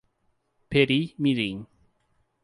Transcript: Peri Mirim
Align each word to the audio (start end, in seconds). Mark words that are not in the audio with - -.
Peri 0.69 1.13
Mirim 1.21 1.67